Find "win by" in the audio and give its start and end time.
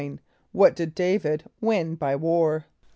1.61-2.15